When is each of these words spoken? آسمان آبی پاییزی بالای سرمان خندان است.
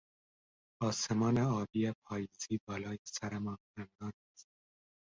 آسمان 0.89 1.37
آبی 1.59 1.81
پاییزی 2.03 2.55
بالای 2.65 2.97
سرمان 3.15 3.57
خندان 3.73 4.13
است. 4.33 4.47